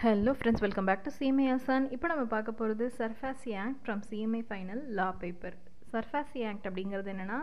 [0.00, 4.40] Hello friends welcome back to CMA Azan இப்போ நம்ம பார்க்க போகிறது SARFAESI act from CMA
[4.48, 5.54] final law paper
[5.92, 7.38] SARFAESI act அப்படிங்கிறது என்னென்னா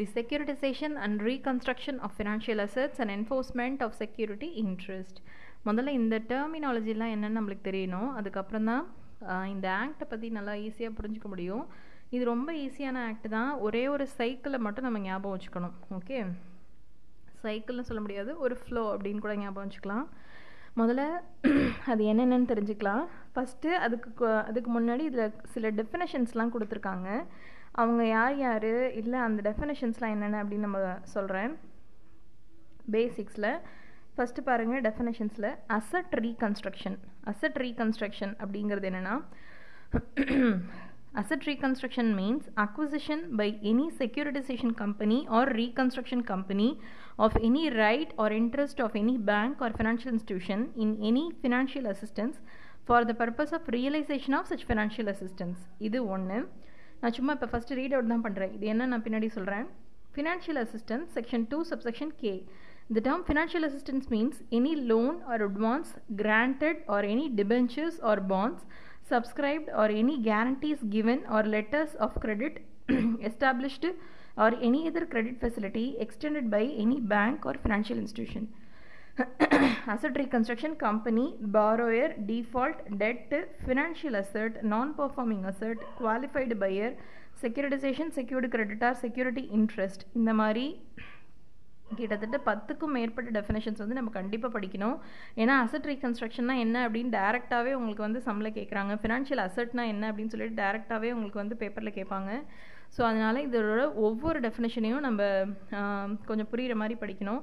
[0.00, 5.18] the securitisation and reconstruction of financial assets and enforcement of security interest
[5.68, 8.86] முதல்ல இந்த டெர்மினாலஜிலாம் என்னென்னு நம்மளுக்கு தெரியணும் அதுக்கப்புறம் தான்
[9.54, 11.64] இந்த ஆக்டை பற்றி நல்லா ஈஸியாக புரிஞ்சுக்க முடியும்
[12.16, 16.20] இது ரொம்ப ஈஸியான ஆக்ட் தான் ஒரே ஒரு சைக்கிளை மட்டும் நம்ம ஞாபகம் வச்சுக்கணும் ஓகே
[17.44, 20.08] சைக்கிள்னு சொல்ல முடியாது ஒரு ஃப்ளோ அப்படின்னு கூட ஞாபகம் வச்சுக்கலாம்
[20.80, 21.02] முதல்ல
[21.92, 23.02] அது என்னென்னு தெரிஞ்சுக்கலாம்
[23.32, 27.08] ஃபஸ்ட்டு அதுக்கு அதுக்கு முன்னாடி இதில் சில டெஃபினேஷன்ஸ்லாம் கொடுத்துருக்காங்க
[27.82, 30.80] அவங்க யார் யார் இல்லை அந்த டெஃபினேஷன்ஸ்லாம் என்னென்ன அப்படின்னு நம்ம
[31.14, 31.52] சொல்கிறேன்
[32.94, 33.48] பேசிக்ஸில்
[34.16, 36.98] ஃபஸ்ட்டு பாருங்கள் டெஃபினேஷன்ஸில் அசட் ரீகன்ஸ்ட்ரக்ஷன்
[37.32, 39.14] அசட் ரீகன்ஸ்ட்ரக்ஷன் அப்படிங்கிறது என்னென்னா
[41.13, 46.79] Asset reconstruction means acquisition by any securitization company or reconstruction company
[47.17, 52.37] of any right or interest of any bank or financial institution in any financial assistance
[52.85, 55.57] for the purpose of realization of such financial assistance.
[55.87, 56.37] இது ஒன்று
[57.01, 59.67] நான் சும்மா இப்போ first read out தான் பண்ணுறேன் இது என்ன நான் பின்னாடி சொல்கிறேன்
[60.15, 62.35] financial assistance section two subsection K
[62.89, 68.61] The term financial assistance means any loan or advance granted or any debentures or bonds
[69.11, 72.65] subscribed or any guarantees given or letters of credit
[73.23, 73.85] established
[74.37, 78.47] or any other credit facility extended by any bank or financial institution.
[79.87, 83.31] asset reconstruction company, borrower, default, debt,
[83.65, 86.95] financial asset, non-performing asset, qualified buyer,
[87.41, 90.65] securitization, secured creditor, security interest இந்த மாதிரி
[92.00, 94.96] கிட்டத்தட்ட பத்துக்கும் மேற்பட்ட definitions வந்து நம்ம கண்டிப்பாக படிக்கணும்
[95.42, 100.58] ஏன்னா அசட் ரீகன்ஸ்ட்ரக்ஷன்னா என்ன அப்படின்னு டேரெக்டாகவே உங்களுக்கு வந்து சம்மில் கேட்குறாங்க ஃபினான்ஷியல் அசட்னா என்ன அப்படின்னு சொல்லிட்டு
[100.62, 102.30] டேரெக்டாகவே உங்களுக்கு வந்து பேப்பரில் கேட்பாங்க
[102.96, 105.22] ஸோ அதனால் இதோட ஒவ்வொரு டெஃபினேஷனையும் நம்ம
[106.30, 107.42] கொஞ்சம் புரிகிற மாதிரி படிக்கணும்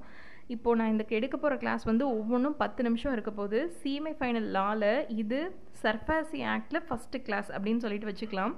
[0.55, 4.87] இப்போது நான் இந்த எடுக்க போகிற கிளாஸ் வந்து ஒவ்வொன்றும் பத்து நிமிஷம் இருக்க போது சிஎம்ஐ ஃபைனல் லாவில்
[5.21, 5.39] இது
[5.83, 8.53] சர்ஃபாசி ஆக்டில் ஃபஸ்ட்டு கிளாஸ் அப்படின்னு சொல்லிட்டு வச்சுக்கலாம்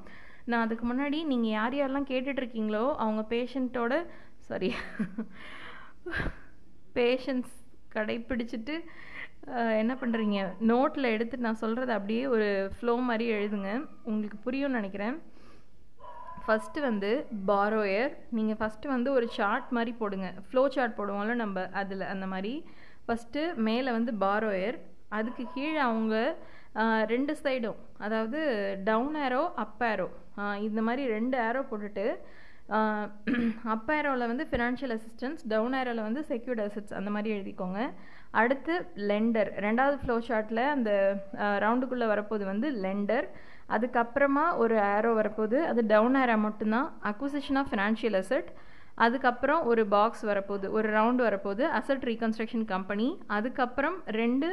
[0.51, 3.95] நான் அதுக்கு முன்னாடி நீங்கள் யார் யாரெல்லாம் கேட்டுட்ருக்கீங்களோ அவங்க பேஷண்ட்டோட
[4.49, 4.69] சாரி
[6.97, 7.51] பேஷன்ஸ்
[7.95, 8.75] கடைப்பிடிச்சிட்டு
[9.81, 10.39] என்ன பண்ணுறீங்க
[10.71, 13.69] நோட்டில் எடுத்து நான் சொல்கிறது அப்படியே ஒரு ஃப்ளோ மாதிரி எழுதுங்க
[14.09, 15.15] உங்களுக்கு புரியும்னு நினைக்கிறேன்
[16.45, 17.09] ஃபஸ்ட்டு வந்து
[17.49, 22.53] பாரோயர் நீங்கள் ஃபஸ்ட்டு வந்து ஒரு சார்ட் மாதிரி போடுங்க ஃப்ளோ சார்ட் போடுவோம்ல நம்ம அதில் அந்த மாதிரி
[23.07, 24.77] ஃபஸ்ட்டு மேலே வந்து பாரோயர்
[25.17, 26.15] அதுக்கு கீழே அவங்க
[27.13, 28.39] ரெண்டு சைடும் அதாவது
[28.89, 30.07] டவுன் ஏரோ அப் ஏரோ
[30.67, 32.05] இந்த மாதிரி ரெண்டு ஏரோ போட்டுட்டு
[33.71, 37.79] அப் ஏரோவில் வந்து ஃபினான்ஷியல் அசிஸ்டன்ஸ் டவுன் ஏரோவில் வந்து செக்யூர்ட் அசட்ஸ் அந்த மாதிரி எழுதிக்கோங்க
[38.41, 38.73] அடுத்து
[39.09, 40.91] லெண்டர் ரெண்டாவது ஃப்ளோ ஷார்ட்டில் அந்த
[41.63, 43.27] ரவுண்டுக்குள்ளே வரப்போது வந்து லெண்டர்
[43.77, 48.51] அதுக்கப்புறமா ஒரு ஏரோ வரப்போது அது டவுன் ஏரோ மட்டும்தான் அக்விசிஷன் ஆஃப் ஃபினான்ஷியல் அசட்
[49.05, 53.07] அதுக்கப்புறம் ஒரு பாக்ஸ் வரப்போகுது ஒரு ரவுண்டு வரப்போகுது அசட் ரீகன்ஸ்ட்ரக்ஷன் கம்பெனி
[53.39, 54.47] அதுக்கப்புறம் ரெண்டு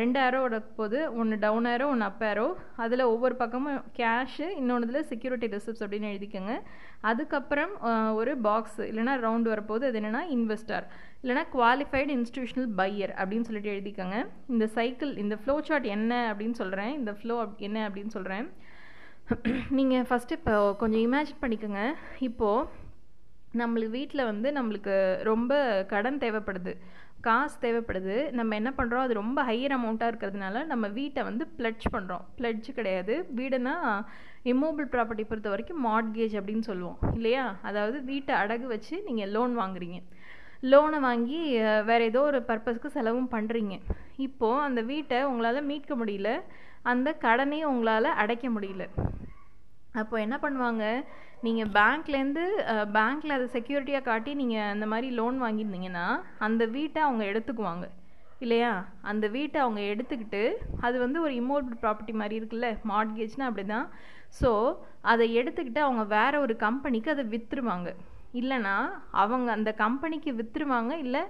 [0.00, 0.40] ரெண்டு ஏரோ
[0.78, 2.46] போது ஒன்று டவுன் ஏரோ ஒன்று அப் ஏரோ
[2.84, 6.54] அதில் ஒவ்வொரு பக்கமும் கேஷு இன்னொன்றுல செக்யூரிட்டி ரிசிப்ட்ஸ் அப்படின்னு எழுதிக்கோங்க
[7.10, 7.72] அதுக்கப்புறம்
[8.20, 10.84] ஒரு பாக்ஸ் இல்லைனா ரவுண்டு வரப்போது அது என்னென்னா இன்வெஸ்டர்
[11.22, 14.18] இல்லைனா குவாலிஃபைடு இன்ஸ்டியூஷனல் பையர் அப்படின்னு சொல்லிட்டு எழுதிக்கோங்க
[14.54, 17.38] இந்த சைக்கிள் இந்த ஃப்ளோ சார்ட் என்ன அப்படின்னு சொல்கிறேன் இந்த ஃப்ளோ
[17.70, 18.46] என்ன அப்படின்னு சொல்கிறேன்
[19.78, 21.82] நீங்கள் ஃபஸ்ட்டு இப்போ கொஞ்சம் இமேஜின் பண்ணிக்கோங்க
[22.28, 22.68] இப்போது
[23.60, 24.94] நம்மளுக்கு வீட்டில் வந்து நம்மளுக்கு
[25.30, 25.52] ரொம்ப
[25.92, 26.72] கடன் தேவைப்படுது
[27.26, 32.24] காசு தேவைப்படுது நம்ம என்ன பண்ணுறோம் அது ரொம்ப ஹையர் அமௌண்ட்டாக இருக்கிறதுனால நம்ம வீட்டை வந்து பிளட்ஜ் பண்ணுறோம்
[32.38, 33.74] பிளட்ஜ் கிடையாது வீடுனா
[34.52, 40.00] இம்மோபிள் ப்ராப்பர்ட்டி பொறுத்த வரைக்கும் மாட்கேஜ் அப்படின்னு சொல்லுவோம் இல்லையா அதாவது வீட்டை அடகு வச்சு நீங்கள் லோன் வாங்குறீங்க
[40.72, 41.38] லோனை வாங்கி
[41.90, 43.76] வேறு ஏதோ ஒரு பர்பஸ்க்கு செலவும் பண்ணுறீங்க
[44.28, 46.32] இப்போது அந்த வீட்டை உங்களால் மீட்க முடியல
[46.92, 48.86] அந்த கடனையும் உங்களால் அடைக்க முடியல
[50.00, 50.84] அப்போ என்ன பண்ணுவாங்க
[51.46, 52.44] நீங்கள் பேங்க்லேருந்து
[52.96, 56.06] பேங்க்கில் அதை செக்யூரிட்டியாக காட்டி நீங்கள் அந்த மாதிரி லோன் வாங்கியிருந்தீங்கன்னா
[56.46, 57.86] அந்த வீட்டை அவங்க எடுத்துக்குவாங்க
[58.44, 58.70] இல்லையா
[59.10, 60.42] அந்த வீட்டை அவங்க எடுத்துக்கிட்டு
[60.86, 63.86] அது வந்து ஒரு இம்மோபிள் ப்ராப்பர்ட்டி மாதிரி இருக்குல்ல மார்ட்கேஜ்னால் அப்படி தான்
[64.40, 64.50] ஸோ
[65.12, 67.90] அதை எடுத்துக்கிட்டு அவங்க வேற ஒரு கம்பெனிக்கு அதை விற்றுருவாங்க
[68.40, 68.74] இல்லைனா
[69.22, 71.22] அவங்க அந்த கம்பெனிக்கு விற்றுருவாங்க இல்லை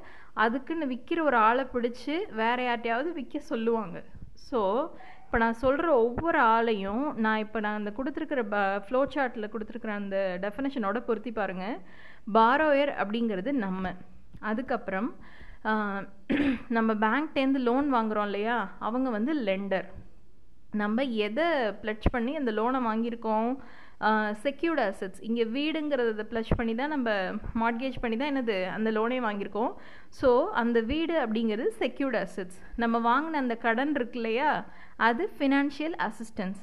[0.45, 3.99] அதுக்குன்னு விற்கிற ஒரு ஆளை பிடிச்சி வேற யார்ட்டையாவது விற்க சொல்லுவாங்க
[4.49, 4.61] ஸோ
[5.33, 8.57] இப்போ நான் சொல்கிற ஒவ்வொரு ஆளையும் நான் இப்போ நான் அந்த கொடுத்துருக்கிற ப
[8.87, 11.77] ஃப்ளோ சார்ட்டில் கொடுத்துருக்குற அந்த டெஃபனேஷனோட பொருத்தி பாருங்கள்
[12.37, 13.93] பாரோயர் அப்படிங்கிறது நம்ம
[14.51, 15.09] அதுக்கப்புறம்
[16.79, 18.59] நம்ம பேங்க்டேருந்து லோன் வாங்குகிறோம் இல்லையா
[18.89, 19.89] அவங்க வந்து லெண்டர்
[20.83, 21.49] நம்ம எதை
[21.85, 23.51] ப்ளட்ச் பண்ணி அந்த லோனை வாங்கியிருக்கோம்
[24.45, 27.11] செக்யூர்ட் அசட்ஸ் இங்கே வீடுங்கிறத ப்ளஷ் பண்ணி தான் நம்ம
[27.63, 29.73] மார்ட்கேஜ் பண்ணி தான் என்னது அந்த லோனே வாங்கியிருக்கோம்
[30.21, 30.31] ஸோ
[30.63, 34.51] அந்த வீடு அப்படிங்கிறது செக்யூர்ட் அசட்ஸ் நம்ம வாங்கின அந்த கடன் இருக்கு இல்லையா
[35.09, 36.61] அது ஃபினான்ஷியல் அசிஸ்டன்ஸ்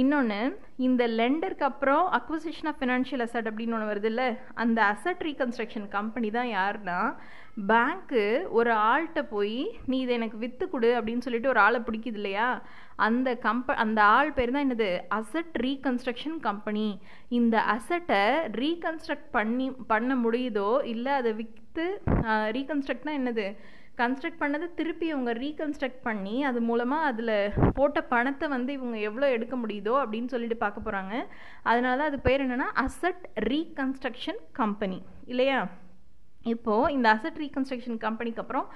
[0.00, 0.40] இன்னொன்று
[0.86, 4.28] இந்த லெண்டருக்கு அப்புறம் அக்வசிஷன் ஆஃப் ஃபினான்ஷியல் அசட் அப்படின்னு ஒன்று வருது இல்லை
[4.62, 6.98] அந்த அசட் ரீகன்ஸ்ட்ரக்ஷன் கம்பெனி தான் யாருன்னா
[7.70, 8.22] பேங்க்கு
[8.58, 9.56] ஒரு ஆள்கிட்ட போய்
[9.90, 12.48] நீ இதை எனக்கு விற்று கொடு அப்படின்னு சொல்லிட்டு ஒரு ஆளை பிடிக்குது இல்லையா
[13.06, 14.88] அந்த கம்ப அந்த ஆள் பேர் தான் என்னது
[15.18, 16.86] அசட் ரீகன்ஸ்ட்ரக்ஷன் கம்பெனி
[17.40, 18.22] இந்த அசட்டை
[18.62, 21.86] ரீகன்ஸ்ட்ரக்ட் பண்ணி பண்ண முடியுதோ இல்லை அதை விற்று
[22.58, 23.46] ரீகன்ஸ்ட்ரக்ட்னா என்னது
[24.00, 27.32] கன்ஸ்ட்ரக்ட் பண்ணதை திருப்பி இவங்க ரீகன்ஸ்ட்ரக்ட் பண்ணி அது மூலமாக அதில்
[27.78, 31.14] போட்ட பணத்தை வந்து இவங்க எவ்வளோ எடுக்க முடியுதோ அப்படின்னு சொல்லிட்டு பார்க்க போகிறாங்க
[31.72, 35.00] அதனால அது பேர் என்னென்னா அசட் ரீகன்ஸ்ட்ரக்ஷன் கம்பெனி
[35.32, 35.58] இல்லையா
[36.52, 38.66] இப்போது இந்த அசட் ரீகன்ஸ்ட்ரக்ஷன் கம்பெனிக்கு அப்புறம்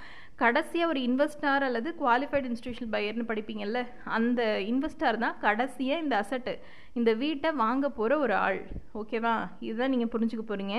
[0.42, 3.80] கடைசியாக ஒரு இன்வெஸ்டார் அல்லது குவாலிஃபைட் இன்ஸ்டியூஷன் பையர்னு படிப்பீங்கல்ல
[4.16, 4.40] அந்த
[4.70, 6.54] இன்வெஸ்டார் தான் கடைசியாக இந்த அசட்டு
[7.00, 8.58] இந்த வீட்டை வாங்க போகிற ஒரு ஆள்
[9.02, 9.34] ஓகேவா
[9.66, 10.76] இதுதான் நீங்கள் புரிஞ்சுக்க போகிறீங்க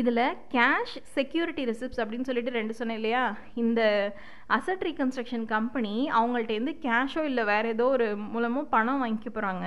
[0.00, 0.22] இதில்
[0.54, 3.24] கேஷ் செக்யூரிட்டி ரிசிப்ட்ஸ் அப்படின்னு சொல்லிட்டு ரெண்டு சொன்னேன் இல்லையா
[3.64, 3.82] இந்த
[4.58, 9.66] அசட் ரீகன்ஸ்ட்ரக்ஷன் கம்பெனி அவங்கள்ட்டேருந்து கேஷோ இல்லை வேறு ஏதோ ஒரு மூலமோ பணம் வாங்கிக்க போகிறாங்க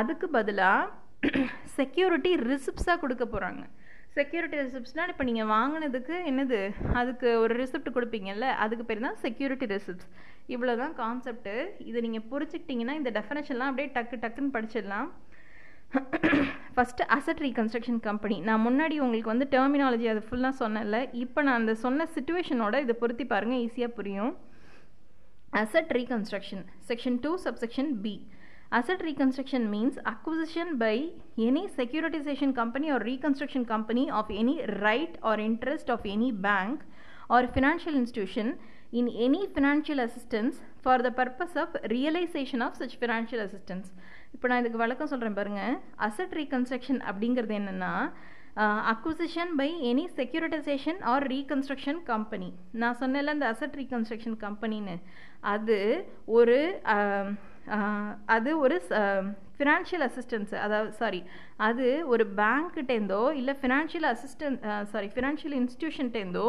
[0.00, 1.38] அதுக்கு பதிலாக
[1.80, 3.62] செக்யூரிட்டி ரிசிப்ட்ஸாக கொடுக்க போகிறாங்க
[4.18, 6.60] செக்யூரிட்டி ரிசிப்ட்ஸ்னால் இப்போ நீங்கள் வாங்கினதுக்கு என்னது
[7.00, 10.08] அதுக்கு ஒரு ரிசிப்ட் கொடுப்பீங்கல்ல அதுக்கு பேர் தான் செக்யூரிட்டி ரெசிப்ட்ஸ்
[10.54, 11.52] இவ்வளோ தான் கான்செப்ட்டு
[11.88, 15.10] இதை நீங்கள் புரிச்சுக்கிட்டிங்கன்னா இந்த டெஃபனேஷன்லாம் அப்படியே டக்கு டக்குன்னு படிச்சிடலாம்
[16.74, 21.72] ஃபஸ்ட்டு அசட் ரீகன்ஸ்ட்ரக்ஷன் கம்பெனி நான் முன்னாடி உங்களுக்கு வந்து டெர்மினாலஜி அது ஃபுல்லாக சொன்னேன்ல இப்போ நான் அந்த
[21.84, 24.32] சொன்ன சுச்சுவேஷனோட இதை பொருத்தி பாருங்கள் ஈஸியாக புரியும்
[25.62, 28.14] asset reconstruction section two subsection B
[28.78, 35.32] Asset reconstruction means acquisition by any securitization company or reconstruction company of any right or
[35.40, 36.80] interest of any bank
[37.28, 38.58] or financial institution
[38.92, 43.88] in any financial assistance for the purpose of realization of such financial assistance
[44.34, 45.76] இப்போ நான் இதுக்கு வழக்கம் சொல்கிறேன் பாருங்கள்
[46.06, 47.92] asset reconstruction அப்படிங்கிறது என்னென்னா
[48.94, 52.50] acquisition by any securitisation or reconstruction company
[52.82, 54.96] நான் சொன்னேன்ல இந்த அசட் ரீகன்ஸ்ட்ரக்ஷன் கம்பெனின்னு
[55.54, 55.78] அது
[56.38, 56.58] ஒரு
[58.36, 58.76] அது ஒரு
[59.56, 61.18] ஃபினான்ஷியல் அசிஸ்டன்ஸு அதாவது சாரி
[61.68, 64.56] அது ஒரு பேங்க்கிட்டேருந்தோ இல்லை ஃபினான்ஷியல் அசிஸ்டன்
[64.92, 66.46] சாரி ஃபினான்ஷியல் இன்ஸ்டியூஷன்கிட்டேருந்தோ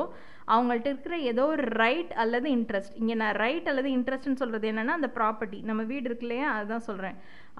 [0.54, 5.10] அவங்கள்ட்ட இருக்கிற ஏதோ ஒரு ரைட் அல்லது இன்ட்ரெஸ்ட் இங்கே நான் ரைட் அல்லது இன்ட்ரெஸ்ட்னு சொல்கிறது என்னென்னா அந்த
[5.20, 7.18] ப்ராப்பர்ட்டி நம்ம வீடு இருக்கு இல்லையா அதுதான் சொல்கிறேன்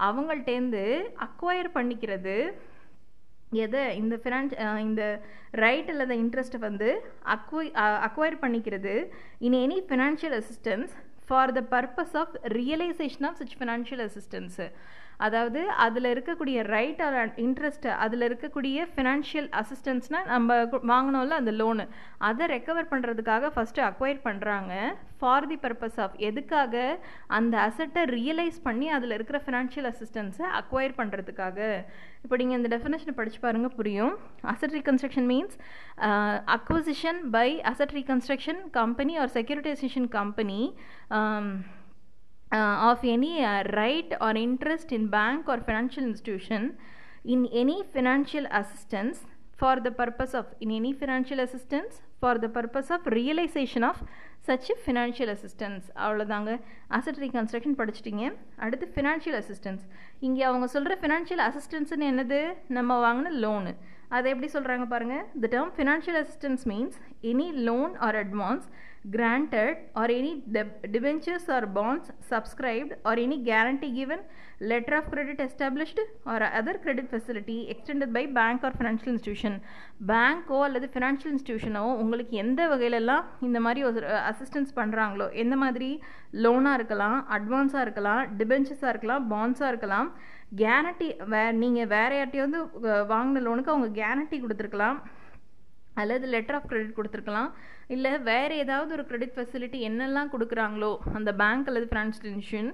[0.08, 0.84] அவங்கள்ட்டேருந்து
[1.28, 2.36] அக்வயர் பண்ணிக்கிறது
[3.64, 4.52] எதை இந்த ஃபினான்ஸ்
[4.88, 5.02] இந்த
[5.64, 6.90] ரைட் அல்லது இன்ட்ரெஸ்ட்டை வந்து
[7.36, 7.64] அக்வை
[8.08, 8.94] அக்வயர் பண்ணிக்கிறது
[9.46, 10.94] in any financial assistance
[11.32, 14.60] for the purpose of realization of such financial assistance.
[15.26, 20.56] அதாவது அதில் இருக்கக்கூடிய ரைட் ஆர் இன்ட்ரெஸ்ட்டு அதில் இருக்கக்கூடிய ஃபினான்ஷியல் அசிஸ்டன்ஸ்னால் நம்ம
[20.92, 21.84] வாங்கினோம்ல அந்த லோனு
[22.28, 24.72] அதை ரெக்கவர் பண்ணுறதுக்காக ஃபஸ்ட்டு அக்வயர் பண்ணுறாங்க
[25.20, 26.76] ஃபார் தி பர்பஸ் ஆஃப் எதுக்காக
[27.38, 31.58] அந்த அசட்டை ரியலைஸ் பண்ணி அதில் இருக்கிற ஃபினான்ஷியல் அசிஸ்டன்ஸை அக்வயர் பண்ணுறதுக்காக
[32.24, 34.12] இப்போ நீங்கள் இந்த டெஃபினேஷனை படித்து பாருங்கள் புரியும்
[34.54, 35.54] asset reconstruction means
[36.56, 40.60] acquisition by asset reconstruction company or securitisation company
[42.58, 46.64] uh, of any uh, right or interest in bank or financial institution
[47.24, 49.20] in any financial assistance
[49.60, 53.96] for the purpose of in any financial assistance for the purpose of realization of
[54.48, 56.52] such a financial assistance அவ்வளோதாங்க
[56.98, 58.24] asset reconstruction படிச்சிட்டிங்க
[58.64, 59.82] அடுத்து financial assistance
[60.28, 62.40] இங்கே அவங்க சொல்கிற financial அசிஸ்டன்ஸ்னு என்னது
[62.78, 63.72] நம்ம வாங்கின loan
[64.16, 66.96] அதை எப்படி சொல்கிறாங்க பாருங்கள் the term financial assistance means
[67.32, 68.66] any loan or advance
[69.14, 70.32] granted or any
[70.94, 74.20] debentures or bonds subscribed or any guarantee given
[74.70, 76.00] letter of credit established
[76.32, 79.54] or other credit facility extended by bank or financial institution
[80.10, 85.90] பேங்க்கோ அல்லது financial இன்ஸ்டியூஷனோ உங்களுக்கு எந்த வகையிலெல்லாம் இந்த மாதிரி ஒரு assistance பண்ணுறாங்களோ எந்த மாதிரி
[86.44, 90.08] லோனாக இருக்கலாம் அட்வான்ஸாக இருக்கலாம் டிபென்ச்சர்ஸாக இருக்கலாம் பாண்ட்ஸாக இருக்கலாம்
[90.62, 92.62] கேரண்டி வே நீங்கள் வேறு யார்ட்டையும் வந்து
[93.14, 94.98] வாங்கின லோனுக்கு அவங்க கேரண்டி கொடுத்துருக்கலாம்
[96.00, 97.50] அல்லது லெட்டர் ஆஃப் கிரெடிட் கொடுத்துருக்கலாம்
[97.94, 102.70] இல்லை வேறு ஏதாவது ஒரு கிரெடிட் ஃபெசிலிட்டி என்னெல்லாம் கொடுக்குறாங்களோ அந்த பேங்க் அல்லது ஃபினான்ஷியல் இன்ஸ்டியூஷன்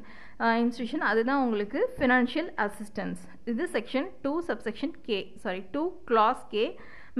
[0.64, 3.22] இன்ஸ்டியூஷன் அதுதான் உங்களுக்கு ஃபினான்ஷியல் அசிஸ்டன்ஸ்
[3.52, 6.64] இது section two subsection K sorry two clause K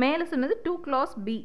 [0.04, 1.38] மேலே சொன்னது two clause B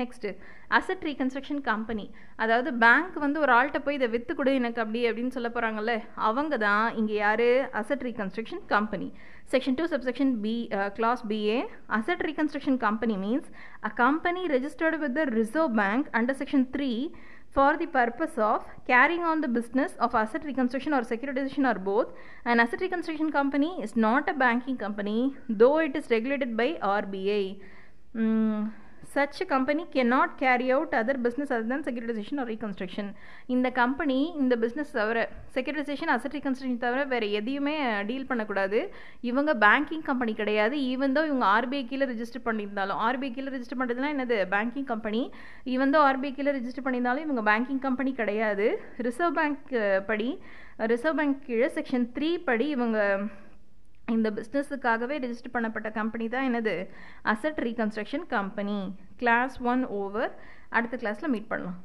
[0.00, 0.30] next
[0.78, 2.06] asset reconstruction company
[2.42, 5.94] அதாவது பேங்க் வந்து ஒரு ஆள்கிட்ட போய் இதை விற்று கொடு எனக்கு அப்படி அப்படின்னு சொல்ல போகிறாங்கல்ல
[6.28, 7.46] அவங்க தான் இங்கே யார்
[7.80, 9.08] asset reconstruction company
[9.52, 10.54] section two subsection B
[10.96, 11.58] clause BA
[11.98, 13.48] asset reconstruction company means
[13.90, 16.90] a company registered with the Reserve Bank under section three
[17.56, 22.10] for the purpose of carrying on the business of asset reconstruction or securitization or both
[22.52, 25.16] and asset reconstruction company is not a banking company
[25.64, 27.44] though it is regulated by RBI
[29.14, 33.10] such company K not carry out other business other than securitization or reconstruction
[33.54, 35.18] இந்த company இந்த business தவிர
[35.56, 37.74] securitisation asset reconstruction தவிர வேறு எதையுமே
[38.08, 38.78] deal பண்ணக்கூடாது
[39.30, 44.10] இவங்க banking company கிடையாது even though இவங்க ஆர்பிஐ கீழே ரிஜிஸ்டர் பண்ணியிருந்தாலும் ஆர்பிஐ கீழே ரிஜிஸ்டர் பண்ணுறதுனா
[44.16, 45.22] என்னது banking company
[45.76, 48.68] even though RBI கீழே ரிஜிஸ்டர் பண்ணியிருந்தாலும் இவங்க பேங்கிங் கம்பெனி கிடையாது
[49.08, 49.72] ரிசர்வ் பேங்க்
[50.10, 50.28] படி
[50.94, 52.98] ரிசர்வ் பேங்க் கீழே செக்ஷன் த்ரீ படி இவங்க
[54.14, 56.74] இந்த பிஸ்னஸுக்காகவே ரிஜிஸ்டர் பண்ணப்பட்ட கம்பெனி தான் என்னது
[57.34, 58.78] asset reconstruction company
[59.22, 60.32] clause one over
[60.78, 61.78] அடுத்த கிளாஸில் மீட் பண்ணலாம்